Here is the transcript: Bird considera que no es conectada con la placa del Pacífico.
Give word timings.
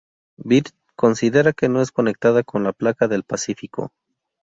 Bird 0.37 0.71
considera 0.95 1.53
que 1.53 1.69
no 1.69 1.79
es 1.79 1.91
conectada 1.91 2.41
con 2.41 2.63
la 2.63 2.73
placa 2.73 3.07
del 3.07 3.21
Pacífico. 3.21 3.91